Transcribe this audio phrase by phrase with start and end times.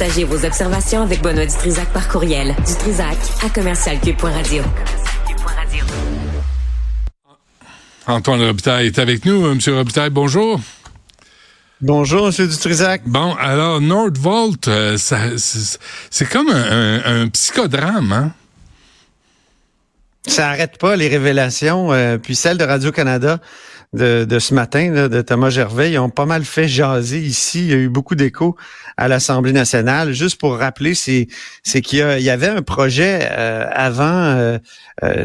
[0.00, 2.56] Partagez vos observations avec Benoît Dutrisac par courriel.
[2.66, 4.62] Dutrisac à commercialcube.radio.
[8.06, 9.42] Antoine Robitaille est avec nous.
[9.54, 10.58] Monsieur Robitaille, bonjour.
[11.82, 12.48] Bonjour, M.
[12.48, 13.02] Dutrisac.
[13.04, 18.32] Bon, alors, Nordvolt, euh, c'est comme un, psychodrame, hein?
[20.26, 23.38] Ça arrête pas les révélations, euh, puis celle de Radio-Canada
[23.92, 27.60] de, de, ce matin, de Thomas Gervais, ils ont pas mal fait jaser ici.
[27.64, 28.56] Il y a eu beaucoup d'échos
[28.96, 30.12] à l'Assemblée nationale.
[30.12, 31.26] Juste pour rappeler, c'est
[31.62, 34.58] c'est qu'il y, y, avait un projet euh, avant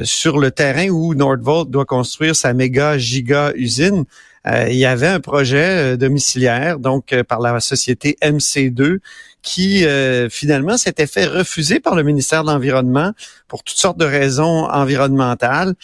[0.04, 4.06] sur le terrain où Nordvolt doit construire sa méga giga usine.
[4.48, 9.00] Euh, il y avait un projet euh, domiciliaire, donc euh, par la société MC2,
[9.46, 9.86] qui
[10.30, 13.14] finalement s'était fait refuser par le ministère de l'Environnement
[13.48, 15.76] pour toutes sortes de raisons environnementales.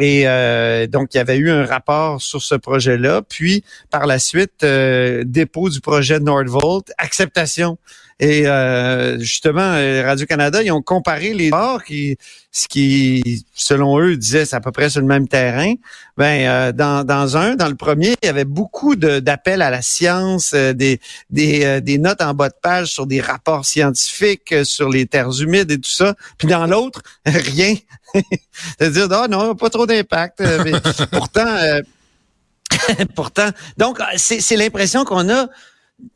[0.00, 0.24] Et
[0.88, 3.22] donc, il y avait eu un rapport sur ce projet-là.
[3.22, 7.78] Puis, par la suite, dépôt du projet Nordvolt, acceptation
[8.20, 12.16] et euh, justement, euh, Radio-Canada, ils ont comparé les ports qui,
[12.52, 15.74] ce qui, selon eux, disaient c'est à peu près sur le même terrain.
[16.16, 19.82] Ben, euh, dans, dans un, dans le premier, il y avait beaucoup d'appels à la
[19.82, 25.06] science, des, des, des notes en bas de page sur des rapports scientifiques, sur les
[25.06, 26.14] terres humides et tout ça.
[26.38, 27.74] Puis dans l'autre, rien.
[28.78, 30.40] C'est-à-dire, oh non, pas trop d'impact.
[31.10, 31.56] pourtant,
[33.16, 35.48] pourtant, donc c'est l'impression qu'on a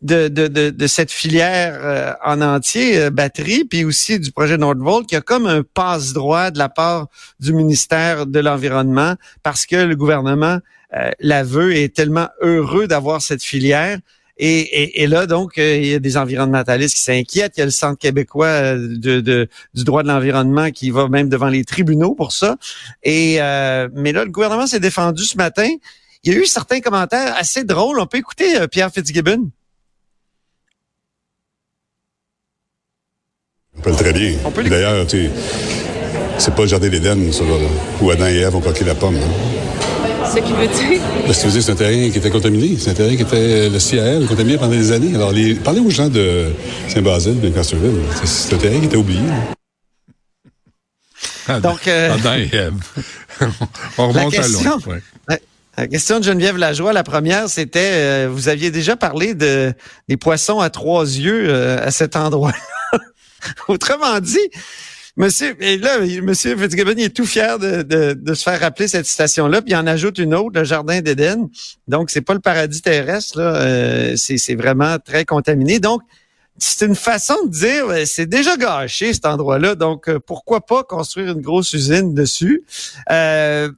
[0.02, 5.20] de, cette filière euh, en entier, euh, batterie, puis aussi du projet Nordvolt, qui a
[5.20, 7.08] comme un passe-droit de la part
[7.40, 10.58] du ministère de l'Environnement parce que le gouvernement
[10.96, 13.98] euh, la veut et est tellement heureux d'avoir cette filière.
[14.40, 17.54] Et, là, donc, il y a des environnementalistes qui s'inquiètent.
[17.56, 21.48] Il y a le Centre québécois de du droit de l'environnement qui va même devant
[21.48, 22.56] les tribunaux pour ça.
[23.02, 23.38] Et
[23.94, 25.68] mais là, le gouvernement s'est défendu ce matin.
[26.22, 27.98] Il y a eu certains commentaires assez drôles.
[27.98, 29.50] On peut écouter Pierre Fitzgibbon.
[33.86, 34.32] On très bien.
[34.68, 35.30] D'ailleurs, tu
[36.38, 37.42] c'est pas le jardin d'Éden, ça,
[38.00, 39.16] où Adam et Ève ont croqué la pomme.
[39.16, 40.28] Hein.
[40.32, 41.00] Ce qui veut dire?
[41.26, 42.76] Ben, c'est un terrain qui était contaminé.
[42.78, 45.14] C'est un terrain qui était le CIL, contaminé pendant des années.
[45.14, 46.46] Alors, les, parlez aux gens de
[46.88, 48.00] Saint-Basile, de Casterville.
[48.24, 49.20] C'est un terrain qui était oublié.
[51.62, 52.74] Donc, euh, Adam et Ève.
[53.98, 55.36] On remonte la question, à loin.
[55.76, 59.72] La question de Geneviève Lajoie, la première, c'était, euh, vous aviez déjà parlé de,
[60.08, 62.52] des poissons à trois yeux euh, à cet endroit
[63.68, 64.50] Autrement dit,
[65.16, 69.06] Monsieur, et là, Monsieur Fitzgibbon, il est tout fier de, de, se faire rappeler cette
[69.06, 71.48] citation-là, puis il en ajoute une autre, le Jardin d'Éden.
[71.88, 75.80] Donc, c'est pas le paradis terrestre, là, euh, c'est vraiment très contaminé.
[75.80, 76.02] Donc,
[76.58, 80.82] c'est une façon de dire, euh, c'est déjà gâché cet endroit-là, donc euh, pourquoi pas
[80.82, 82.64] construire une grosse usine dessus?
[83.10, 83.68] Euh,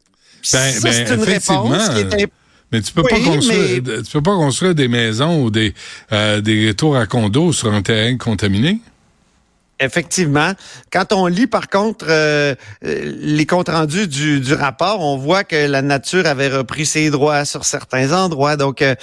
[0.53, 2.29] ben, ben, c'est une réponse qui est
[2.73, 5.75] mais tu peux pas construire, tu peux pas construire des maisons ou des
[6.41, 8.79] des tours à condos sur un terrain contaminé.
[9.83, 10.53] Effectivement.
[10.93, 12.55] Quand on lit, par contre, euh,
[12.85, 17.47] euh, les comptes rendus du, rapport, on voit que la nature avait repris ses droits
[17.47, 18.57] sur certains endroits.
[18.57, 18.95] Donc, euh,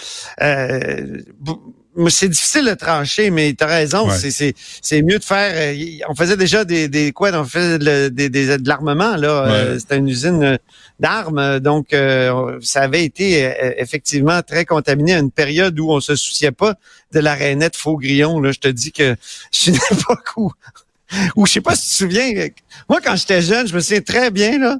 [2.09, 4.09] c'est difficile de trancher, mais tu as raison.
[4.09, 5.75] C'est mieux de faire.
[6.09, 9.77] on faisait déjà des, des quoi On faisait de, de l'armement là.
[9.79, 10.59] C'était une usine
[10.99, 11.95] d'armes, donc
[12.61, 16.75] ça avait été effectivement très contaminé à une période où on se souciait pas
[17.13, 18.39] de la rainette faux grillon.
[18.39, 19.15] Là, je te dis que
[19.51, 20.51] c'est une époque où,
[21.35, 22.47] où je sais pas si tu te souviens.
[22.89, 24.79] Moi, quand j'étais jeune, je me souviens très bien là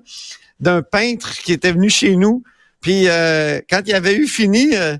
[0.59, 2.44] d'un peintre qui était venu chez nous.
[2.81, 4.97] Puis euh, quand il avait eu fini euh,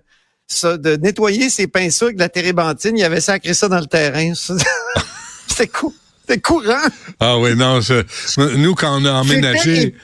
[0.64, 4.34] de nettoyer ses pinceaux avec de la térébenthine, il avait sacré ça dans le terrain.
[5.48, 5.92] C'était cool.
[6.44, 6.74] Courant.
[7.22, 7.80] Ah oui, non,
[8.58, 9.96] nous, quand on a emménagé,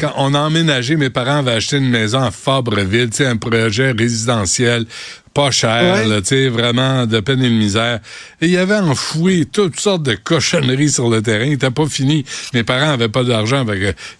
[0.00, 3.36] quand on a emménagé, mes parents avaient acheté une maison à Fabreville, tu sais, un
[3.36, 4.86] projet résidentiel
[5.34, 8.00] pas cher, tu sais, vraiment de peine et de misère.
[8.40, 11.44] Et il y avait enfoui toutes sortes de cochonneries sur le terrain.
[11.44, 12.24] Il était pas fini.
[12.54, 13.64] Mes parents avaient pas d'argent,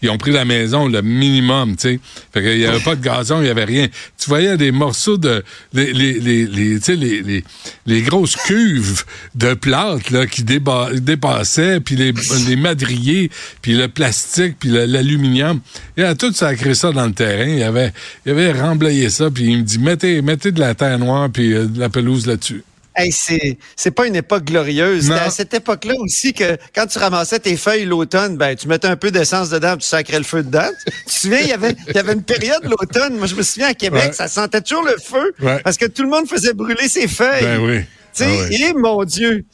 [0.00, 2.00] ils ont pris la maison le minimum, tu sais.
[2.32, 3.88] Fait qu'il y avait pas de gazon, il y avait rien.
[4.18, 7.44] Tu voyais des morceaux de les les les, les tu sais les, les,
[7.86, 12.12] les grosses cuves de plantes là qui dépassaient, puis les
[12.46, 15.60] les madriers, puis le plastique, puis l'aluminium.
[15.96, 17.48] Il a tout sacré ça dans le terrain.
[17.48, 17.92] Il avait
[18.26, 20.98] il avait remblayé ça, puis il me dit mettez mettez de la terre
[21.32, 22.64] puis euh, de la pelouse là-dessus.
[22.94, 25.04] Hey, c'est c'est pas une époque glorieuse.
[25.04, 28.88] C'était à cette époque-là aussi que quand tu ramassais tes feuilles l'automne, ben tu mettais
[28.88, 30.68] un peu d'essence dedans, tu sacrais le feu dedans.
[30.86, 33.16] tu te souviens, il y avait il y avait une période l'automne.
[33.16, 35.34] Moi, je me souviens à Québec, ça sentait toujours le feu
[35.64, 37.42] parce que tout le monde faisait brûler ses feuilles.
[37.42, 37.80] Ben oui.
[38.14, 39.46] Tu sais, ah et mon Dieu.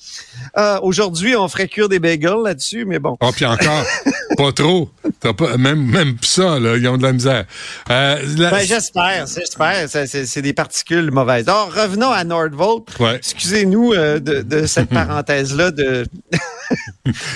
[0.56, 3.16] Euh, aujourd'hui, on ferait cuire des bagels là-dessus, mais bon.
[3.20, 3.84] Oh, puis encore,
[4.38, 4.88] pas trop.
[5.20, 7.44] pas, même, même ça, là, ils ont de la misère.
[7.90, 9.88] Euh, ben, j'espère, j'espère.
[10.06, 11.48] C'est des particules mauvaises.
[11.48, 12.84] Alors, revenons à Nordvolt.
[13.16, 16.06] Excusez-nous euh, de, de, cette parenthèse-là de,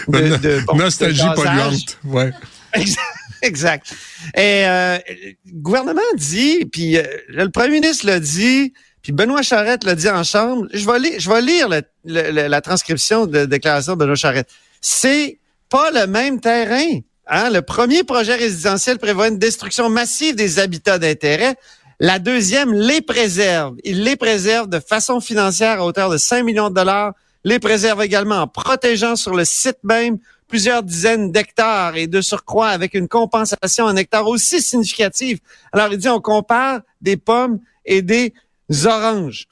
[0.09, 1.99] de, de Nostalgie polluante.
[2.05, 2.31] Ouais.
[3.43, 3.93] exact.
[4.37, 6.99] Et euh, le gouvernement dit, puis
[7.29, 10.69] le premier ministre l'a dit, puis Benoît Charette l'a dit en chambre.
[10.73, 11.69] Je vais lire, je vais lire
[12.05, 14.49] la transcription de la déclaration de Benoît Charette.
[14.81, 15.41] C'est
[15.73, 17.01] pas le même terrain.
[17.27, 17.49] Hein?
[17.49, 21.57] Le premier projet résidentiel prévoit une destruction massive des habitats d'intérêt.
[21.99, 23.77] La deuxième les préserve.
[23.83, 27.15] Il les préserve de façon financière à hauteur de 5 millions de dollars.
[27.43, 32.69] Les préserve également en protégeant sur le site même plusieurs dizaines d'hectares et de surcroît
[32.69, 35.39] avec une compensation en hectares aussi significative.
[35.73, 38.35] Alors, il dit, on compare des pommes et des
[38.85, 39.47] oranges.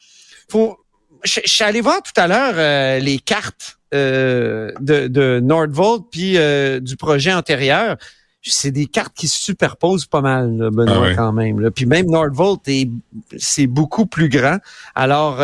[0.50, 0.76] Faut,
[1.24, 6.80] je, allé voir tout à l'heure euh, les cartes euh, de, de Nordvolt puis euh,
[6.80, 7.96] du projet antérieur.
[8.42, 11.70] C'est des cartes qui se superposent pas mal, Benoît, ah quand même.
[11.70, 12.60] Puis même Nordvolt,
[13.36, 14.56] c'est beaucoup plus grand.
[14.94, 15.40] Alors,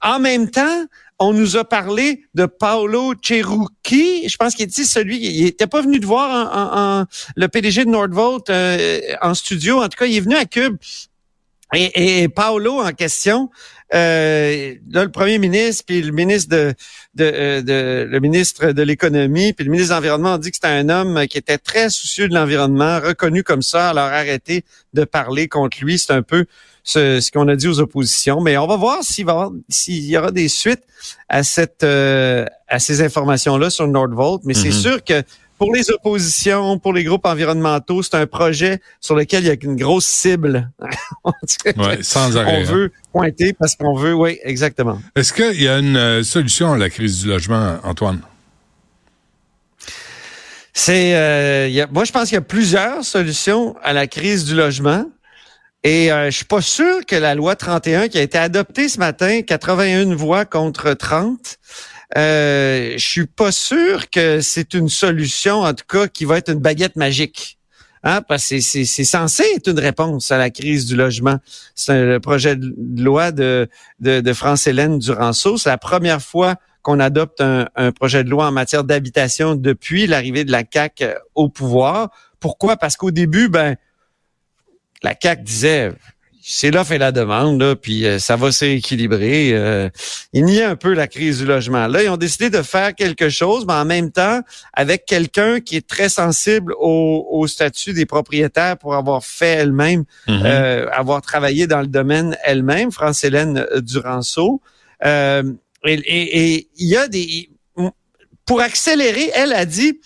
[0.00, 0.86] en même temps,
[1.22, 4.28] on nous a parlé de Paolo Cherucchi.
[4.28, 7.06] Je pense qu'il était celui, il était pas venu de voir
[7.36, 9.80] le PDG de Nordvolt euh, en studio.
[9.80, 10.76] En tout cas, il est venu à Cube.
[11.74, 13.48] Et, Paolo en question,
[13.94, 16.74] euh, là, le premier ministre, puis le ministre de,
[17.20, 20.68] euh, de, le ministre de l'économie, puis le ministre de l'environnement ont dit que c'était
[20.68, 23.90] un homme qui était très soucieux de l'environnement, reconnu comme ça.
[23.90, 25.98] Alors arrêtez de parler contre lui.
[25.98, 26.46] C'est un peu
[26.84, 28.40] ce, qu'on a dit aux oppositions.
[28.40, 30.82] Mais on va voir s'il va s'il y aura des suites
[31.28, 34.42] à cette euh, à ces informations-là sur Nordvolt.
[34.44, 34.72] Mais c'est mhm.
[34.72, 35.22] sûr que
[35.62, 39.54] pour les oppositions, pour les groupes environnementaux, c'est un projet sur lequel il y a
[39.62, 40.72] une grosse cible.
[41.76, 42.64] ouais, sans arrêt.
[42.66, 42.72] On hein.
[42.72, 45.00] veut pointer parce qu'on veut, oui, exactement.
[45.14, 48.22] Est-ce qu'il y a une euh, solution à la crise du logement, Antoine?
[50.72, 55.04] C'est, euh, moi, je pense qu'il y a plusieurs solutions à la crise du logement.
[55.84, 58.98] Et euh, je suis pas sûr que la loi 31 qui a été adoptée ce
[58.98, 61.58] matin, 81 voix contre 30,
[62.16, 66.50] euh, je suis pas sûr que c'est une solution, en tout cas, qui va être
[66.50, 67.58] une baguette magique.
[68.04, 71.38] Hein, parce que c'est censé être une réponse à la crise du logement.
[71.76, 73.68] C'est un projet de loi de,
[74.00, 75.56] de, de France-Hélène Duranceau.
[75.56, 80.08] C'est la première fois qu'on adopte un, un, projet de loi en matière d'habitation depuis
[80.08, 82.10] l'arrivée de la CAQ au pouvoir.
[82.40, 82.76] Pourquoi?
[82.76, 83.76] Parce qu'au début, ben,
[85.04, 85.92] la CAC disait
[86.44, 89.52] c'est l'offre et la demande, là, puis euh, ça va s'équilibrer.
[89.52, 89.88] Euh,
[90.32, 91.86] il y a un peu la crise du logement.
[91.86, 94.40] Là, ils ont décidé de faire quelque chose, mais en même temps,
[94.72, 100.42] avec quelqu'un qui est très sensible au, statut des propriétaires pour avoir fait elle-même, mhm.
[100.44, 104.60] euh, avoir travaillé dans le domaine elle-même, France-Hélène Duranceau.
[105.04, 105.42] et
[105.84, 107.50] il y a des...
[108.44, 110.00] Pour accélérer, elle a dit,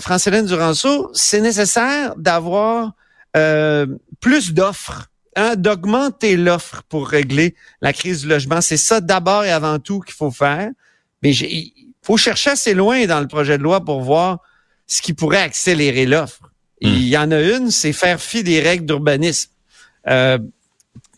[0.00, 2.92] France-Hélène Duranceau, c'est nécessaire d'avoir
[3.36, 3.86] euh,
[4.20, 5.09] plus d'offres,
[5.40, 8.60] hein, d'augmenter l'offre pour régler la crise du logement.
[8.60, 10.70] C'est ça d'abord et avant tout qu'il faut faire.
[11.22, 11.72] Mais il
[12.02, 14.38] faut chercher assez loin dans le projet de loi pour voir
[14.86, 16.50] ce qui pourrait accélérer l'offre.
[16.82, 16.88] Hmm.
[16.88, 19.50] Il y en a une, c'est faire fi des règles d'urbanisme.
[20.08, 20.38] Euh,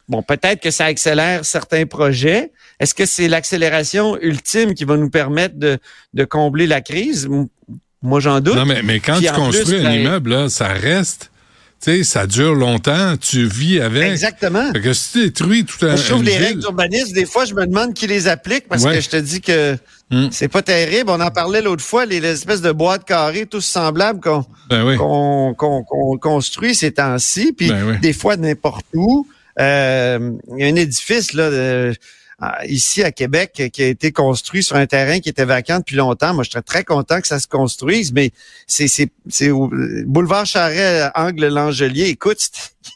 [0.08, 2.52] bon, peut-être que ça accélère certains projets.
[2.80, 5.78] Est-ce que c'est l'accélération ultime qui va nous permettre de,
[6.14, 7.28] de combler la crise?
[8.02, 8.56] Moi, j'en doute.
[8.56, 11.31] Non, mais, mais quand tu construis un ben, immeuble, là, ça reste
[11.82, 14.10] sais, ça dure longtemps, tu vis avec.
[14.10, 14.72] Exactement.
[14.72, 15.96] Fait que si tu détruis tout un.
[15.96, 19.00] Je trouve les règles d'urbanisme, des fois, je me demande qui les applique parce que
[19.00, 19.76] je te dis que
[20.10, 20.28] hmm.
[20.30, 21.10] c'est pas terrible.
[21.10, 26.18] On en parlait l'autre fois, les, espèces de boîtes carrées, tous semblables qu'on ben qu'on
[26.20, 29.26] construit ces temps-ci, puis ben des fois n'importe où.
[29.60, 31.50] Euh, il y a un édifice là.
[31.50, 31.94] De,
[32.66, 36.34] ici à Québec qui a été construit sur un terrain qui était vacant depuis longtemps.
[36.34, 38.32] Moi, je serais très content que ça se construise, mais
[38.66, 38.88] c'est
[39.28, 39.70] c'est au
[40.06, 42.08] boulevard Charret, angle Langelier.
[42.08, 42.38] Écoute,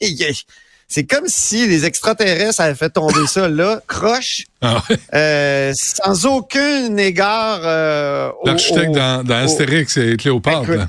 [0.88, 4.82] c'est comme si les extraterrestres avaient fait tomber ça là, croche, ah
[5.14, 7.60] euh, sans aucun égard.
[7.64, 10.88] Euh, L'architecte dans, dans Astérix c'est Cléopâtre.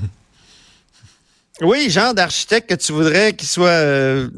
[1.60, 4.28] Oui, genre d'architecte que tu voudrais qu'il soit euh,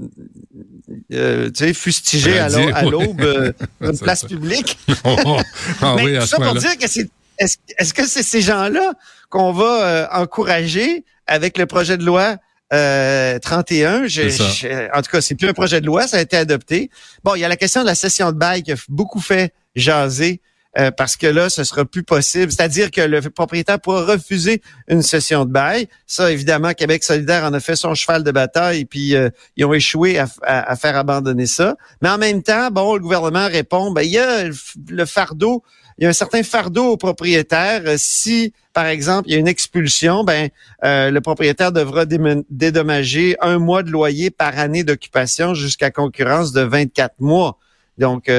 [1.13, 2.49] euh, tu sais, fustigé à
[2.83, 4.79] l'aube euh, d'une place publique.
[5.05, 5.41] Oh, oh.
[5.81, 7.09] Ah Mais tout ça pour dire que c'est
[7.39, 8.93] est-ce que c'est ces gens-là
[9.31, 12.37] qu'on va euh, encourager avec le projet de loi
[12.71, 14.05] 31?
[14.05, 16.91] en tout cas, c'est plus un projet de loi, ça a été adopté.
[17.25, 19.55] Bon, il y a la question de la session de bail qui a beaucoup fait
[19.75, 20.43] jaser
[20.79, 22.53] euh, parce que là, ce sera plus possible.
[22.53, 25.89] C'est-à-dire que le propriétaire pourra refuser une session de bail.
[26.07, 29.73] Ça, évidemment, Québec solidaire en a fait son cheval de bataille, puis euh, ils ont
[29.73, 31.77] échoué à, faire abandonner ça.
[32.03, 34.45] Mais en même temps, bon, le gouvernement répond, ben il y a
[34.89, 35.65] le fardeau,
[35.99, 37.83] il y a un certain fardeau au propriétaire.
[37.97, 40.51] Si, par exemple, il y a une expulsion, ben
[40.85, 46.61] euh, le propriétaire devra dédommager un mois de loyer par année d'occupation jusqu'à concurrence de
[46.61, 47.59] 24 mois.
[47.99, 48.31] Donc,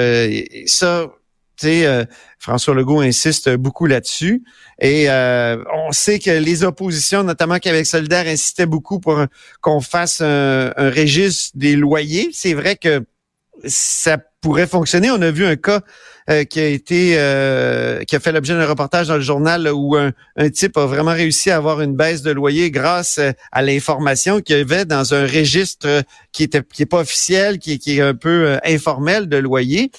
[0.65, 1.07] ça,
[1.65, 2.05] euh,
[2.39, 4.43] François Legault insiste beaucoup là-dessus.
[4.79, 9.25] Et euh, on sait que les oppositions, notamment Québec solidaire, insistaient beaucoup pour
[9.61, 12.29] qu'on fasse un, un, registre des loyers.
[12.33, 13.03] C'est vrai que
[13.65, 15.11] ça pourrait fonctionner.
[15.11, 15.81] On a vu un cas
[16.29, 19.95] euh, qui a été euh, qui a fait l'objet d'un reportage dans le journal où
[19.95, 24.39] un, type a vraiment réussi à avoir une baisse de loyer grâce euh, à l'information
[24.39, 28.13] qu'il avait dans un registre qui était qui est pas officiel, qui, qui est un
[28.13, 29.91] peu informel de loyer.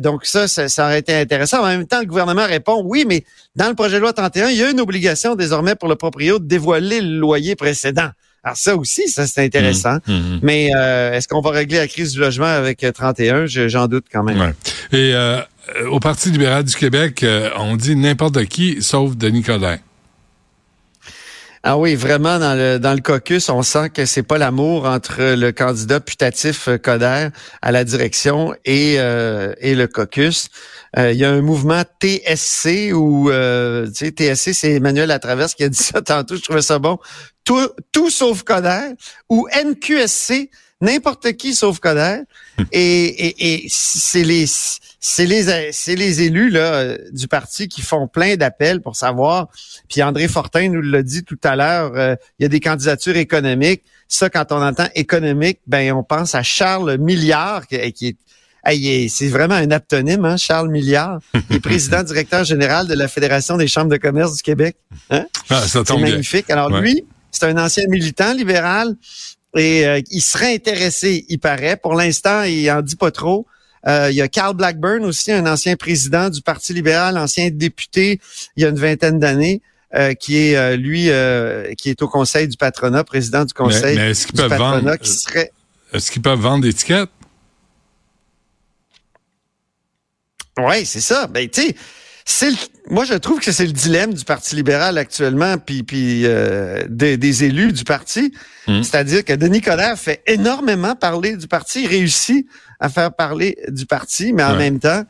[0.00, 1.62] donc ça, ça, ça, aurait été intéressant.
[1.62, 3.24] En même temps, le gouvernement répond oui, mais
[3.56, 6.40] dans le projet de loi 31, il y a une obligation désormais pour le propriétaire
[6.40, 8.10] de dévoiler le loyer précédent.
[8.44, 9.96] Alors ça aussi, ça c'est intéressant.
[10.06, 10.38] Mmh, mmh.
[10.42, 13.34] Mais euh, est-ce qu'on va régler la crise du logement avec 31?
[13.34, 14.52] Euh, j'en doute quand même.
[14.92, 15.40] Et euh,
[15.90, 17.24] au Parti libéral du Québec,
[17.56, 19.78] on dit n'importe qui sauf Denis Coderre.
[21.66, 25.34] Ah oui, vraiment dans le dans le caucus, on sent que c'est pas l'amour entre
[25.34, 27.28] le candidat putatif Coder
[27.62, 30.48] à la direction et et le caucus.
[30.94, 35.70] Il y a un mouvement TSC ou tu sais TSC, c'est Emmanuel Latraverse qui a
[35.70, 36.36] dit ça tantôt.
[36.36, 36.98] Je trouvais ça bon
[37.44, 38.94] tout, tout sauf Coder,
[39.28, 42.20] ou NQSC, n'importe qui sauf Coder.
[42.72, 48.08] et, et, et c'est les c'est les c'est les élus là du parti qui font
[48.08, 49.48] plein d'appels pour savoir.
[49.88, 51.92] Puis André Fortin nous l'a dit tout à l'heure.
[51.94, 53.82] Euh, il y a des candidatures économiques.
[54.08, 58.16] Ça, quand on entend économique, ben on pense à Charles Milliard qui, qui est
[59.08, 63.56] c'est vraiment un aptonyme, hein, Charles Milliard, qui est président directeur général de la Fédération
[63.56, 64.76] des chambres de commerce du Québec.
[65.10, 65.26] Hein?
[65.50, 66.48] Ah, c'est magnifique.
[66.50, 68.94] Alors lui, c'est un ancien militant libéral
[69.54, 71.76] et euh, il serait intéressé, il paraît.
[71.76, 73.46] Pour l'instant, il en dit pas trop.
[73.86, 78.20] Euh, il y a Carl Blackburn aussi, un ancien président du Parti libéral, ancien député
[78.56, 79.62] il y a une vingtaine d'années.
[79.94, 81.08] Euh, qui est lui
[81.76, 84.90] qui est au conseil du patronat, président du conseil mais, est-ce qu'ils peuvent vendre,
[85.92, 87.10] Est-ce qu'ils peuvent vendre d'étiquettes?
[90.58, 91.28] Oui, c'est ça.
[91.28, 91.76] Ben, tu sais,
[92.24, 92.50] c'est
[92.90, 97.44] moi je trouve que c'est le dilemme du Parti libéral actuellement, puis, puis euh, des,
[97.44, 98.32] élus du parti.
[98.66, 98.82] Mmh.
[98.82, 102.46] C'est-à-dire que Denis Coderre fait énormément parler du parti, il réussit
[102.80, 105.04] à faire parler du parti, mais en même temps,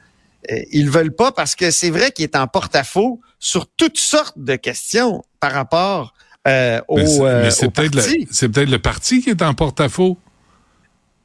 [0.51, 4.39] euh, ils veulent pas parce que c'est vrai qu'il est en porte-à-faux sur toutes sortes
[4.39, 6.15] de questions par rapport
[6.47, 7.99] euh, au, mais c'est peut-être
[8.31, 10.19] c'est peut-être le parti qui est en porte-à-faux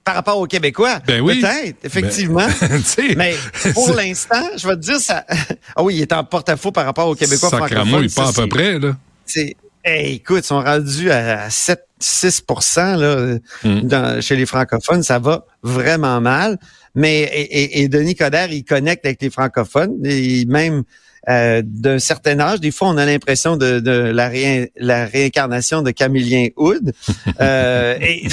[0.09, 0.99] par rapport aux Québécois.
[1.05, 1.39] Ben oui.
[1.39, 2.47] Peut-être, effectivement.
[2.61, 3.35] Ben, mais
[3.75, 5.23] pour l'instant, je vais te dire ça.
[5.75, 8.01] ah oui, il est en porte-à-faux par rapport aux Québécois francophones.
[8.01, 8.97] il pas à peu près, là.
[9.27, 9.55] C'est.
[9.85, 12.43] écoute, ils sont rendus à 7, 6
[12.77, 14.21] là, hmm.
[14.21, 15.03] chez les francophones.
[15.03, 16.57] Ça va vraiment mal.
[16.95, 19.95] Mais et, et, Denis Coderre, il connecte avec les francophones.
[20.05, 20.85] Et même
[21.27, 22.59] euh, d'un certain âge.
[22.59, 24.31] Des fois, on a l'impression de, de la,
[24.77, 26.93] la, réincarnation de Camillien Hood.
[27.41, 28.23] euh, et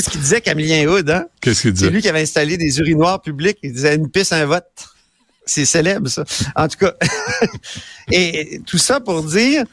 [0.00, 1.26] sais ce qu'il disait, Camillien Hood, hein?
[1.40, 1.86] Qu'est-ce qu'il disait?
[1.86, 3.58] C'est lui qui avait installé des urinoirs publics.
[3.62, 4.66] Il disait une pisse, un vote.
[5.44, 6.24] C'est célèbre, ça.
[6.56, 6.94] En tout cas.
[8.12, 9.64] et tout ça pour dire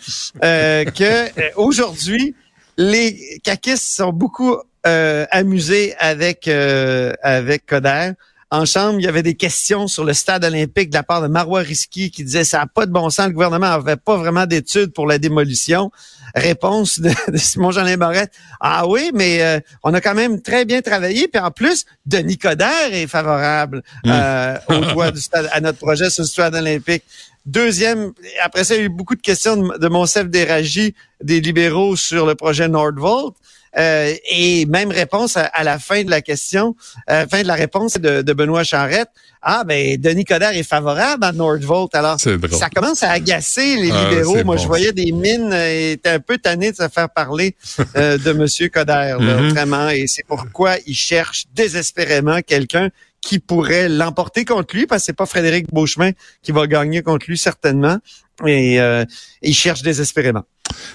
[0.43, 2.35] euh, que euh, aujourd'hui,
[2.77, 8.11] les caquistes sont beaucoup euh, amusés avec euh, avec Coder
[8.53, 11.27] en chambre, il y avait des questions sur le stade olympique de la part de
[11.27, 14.45] Marois Risky qui disait ça n'a pas de bon sens, le gouvernement n'avait pas vraiment
[14.45, 15.91] d'études pour la démolition.
[16.35, 18.31] Réponse de, Simon Jean Barrette.
[18.59, 21.27] Ah oui, mais euh, on a quand même très bien travaillé.
[21.27, 24.11] Puis en plus, Denis Coderre est favorable mmh.
[24.11, 27.03] euh, au toit du stade, à notre projet sur le stade olympique.
[27.47, 30.93] Deuxième, après ça, il y a eu beaucoup de questions de, de Monsef Déragi,
[31.23, 33.33] des libéraux sur le projet Nordvolt.
[33.77, 36.75] Euh, et même réponse à, la fin de la question,
[37.09, 39.09] euh, fin de la réponse de, de Benoît Charrette.
[39.45, 41.93] Ah, ben, Denis Coderre est favorable à Nordvolt.
[41.95, 44.41] Alors, ça commence à agacer les ah, libéraux.
[44.45, 47.55] Moi, je voyais des mines euh, étaient un peu tannés de se faire parler
[47.97, 49.49] euh, de Monsieur Coderre, mm-hmm.
[49.49, 49.89] vraiment.
[49.89, 52.89] Et c'est pourquoi il cherche désespérément quelqu'un
[53.19, 56.11] qui pourrait l'emporter contre lui, parce que c'est pas Frédéric Beauchemin
[56.41, 57.97] qui va gagner contre lui certainement.
[58.45, 59.03] Et euh,
[59.41, 60.43] il cherche désespérément.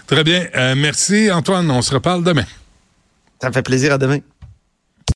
[0.06, 0.48] Très bien.
[0.74, 1.70] merci Antoine.
[1.70, 2.44] On se reparle demain.
[3.40, 3.92] Ça me fait plaisir.
[3.92, 4.18] À demain.